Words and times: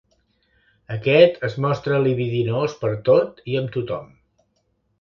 Aquest 0.95 1.37
es 1.49 1.57
mostra 1.67 2.01
libidinós 2.07 2.75
pertot 2.85 3.47
i 3.53 3.61
amb 3.63 3.73
tothom. 3.79 4.13